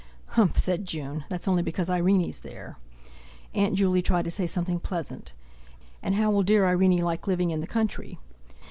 [0.31, 2.79] "H'mph!" said June, "that's only because Irene's there!"
[3.53, 5.33] Aunt Juley tried to say something pleasant:
[6.01, 8.17] "And how will dear Irene like living in the country?"